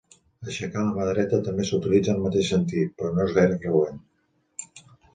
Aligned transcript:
Aixecar 0.45 0.85
la 0.85 0.93
mà 0.95 1.05
dreta 1.09 1.41
també 1.49 1.67
s'utilitza 1.71 2.13
en 2.15 2.19
el 2.21 2.25
mateix 2.25 2.51
sentit, 2.57 2.97
però 2.99 3.15
no 3.19 3.29
és 3.31 3.39
gaire 3.39 3.63
freqüent. 3.65 4.05